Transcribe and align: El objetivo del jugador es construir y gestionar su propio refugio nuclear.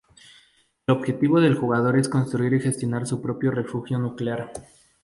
El 0.87 0.95
objetivo 0.95 1.39
del 1.39 1.53
jugador 1.53 1.95
es 1.99 2.09
construir 2.09 2.51
y 2.53 2.59
gestionar 2.59 3.05
su 3.05 3.21
propio 3.21 3.51
refugio 3.51 3.99
nuclear. 3.99 4.51